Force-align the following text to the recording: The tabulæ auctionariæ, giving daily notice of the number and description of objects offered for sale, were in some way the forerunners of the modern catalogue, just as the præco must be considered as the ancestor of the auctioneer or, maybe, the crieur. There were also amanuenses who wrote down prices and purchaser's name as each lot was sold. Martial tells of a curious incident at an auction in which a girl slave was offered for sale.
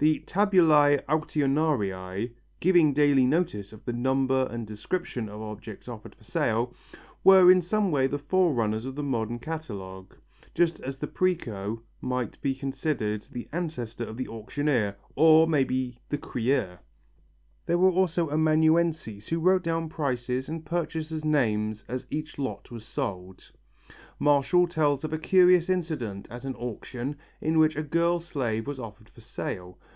The 0.00 0.20
tabulæ 0.20 1.02
auctionariæ, 1.04 2.30
giving 2.58 2.94
daily 2.94 3.26
notice 3.26 3.70
of 3.74 3.84
the 3.84 3.92
number 3.92 4.46
and 4.50 4.66
description 4.66 5.28
of 5.28 5.42
objects 5.42 5.88
offered 5.88 6.14
for 6.14 6.24
sale, 6.24 6.72
were 7.22 7.52
in 7.52 7.60
some 7.60 7.90
way 7.90 8.06
the 8.06 8.16
forerunners 8.18 8.86
of 8.86 8.94
the 8.94 9.02
modern 9.02 9.38
catalogue, 9.38 10.14
just 10.54 10.80
as 10.80 10.96
the 10.96 11.06
præco 11.06 11.82
must 12.00 12.40
be 12.40 12.54
considered 12.54 13.20
as 13.24 13.28
the 13.28 13.46
ancestor 13.52 14.02
of 14.04 14.16
the 14.16 14.26
auctioneer 14.26 14.96
or, 15.16 15.46
maybe, 15.46 15.98
the 16.08 16.16
crieur. 16.16 16.78
There 17.66 17.76
were 17.76 17.90
also 17.92 18.30
amanuenses 18.30 19.28
who 19.28 19.38
wrote 19.38 19.64
down 19.64 19.90
prices 19.90 20.48
and 20.48 20.64
purchaser's 20.64 21.26
name 21.26 21.74
as 21.88 22.06
each 22.08 22.38
lot 22.38 22.70
was 22.70 22.86
sold. 22.86 23.52
Martial 24.18 24.66
tells 24.66 25.04
of 25.04 25.12
a 25.12 25.18
curious 25.18 25.68
incident 25.68 26.26
at 26.30 26.44
an 26.46 26.54
auction 26.54 27.16
in 27.42 27.58
which 27.58 27.76
a 27.76 27.82
girl 27.82 28.18
slave 28.18 28.66
was 28.66 28.80
offered 28.80 29.08
for 29.10 29.20
sale. 29.20 29.78